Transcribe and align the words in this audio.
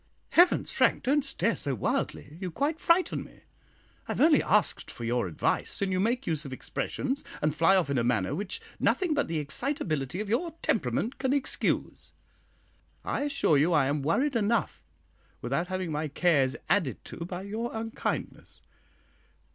"Heavens, 0.31 0.71
Frank, 0.71 1.03
don't 1.03 1.23
stare 1.23 1.53
so 1.55 1.75
wildly 1.75 2.35
you 2.39 2.49
quite 2.49 2.79
frighten 2.79 3.23
me! 3.23 3.41
I 4.07 4.13
have 4.13 4.19
only 4.19 4.41
asked 4.41 4.89
for 4.89 5.03
your 5.03 5.27
advice, 5.27 5.79
and 5.79 5.91
you 5.91 5.99
make 5.99 6.25
use 6.25 6.43
of 6.43 6.51
expressions 6.51 7.23
and 7.39 7.55
fly 7.55 7.75
off 7.75 7.87
in 7.91 7.99
a 7.99 8.03
manner 8.03 8.33
which 8.33 8.59
nothing 8.79 9.13
but 9.13 9.27
the 9.27 9.37
excitability 9.37 10.19
of 10.19 10.27
your 10.27 10.55
temperament 10.63 11.19
can 11.19 11.33
excuse. 11.33 12.13
I 13.05 13.25
assure 13.25 13.59
you 13.59 13.73
I 13.73 13.85
am 13.85 14.01
worried 14.01 14.35
enough 14.35 14.81
without 15.39 15.67
having 15.67 15.91
my 15.91 16.07
cares 16.07 16.55
added 16.67 17.05
to 17.05 17.17
by 17.17 17.43
your 17.43 17.69
unkindness. 17.71 18.63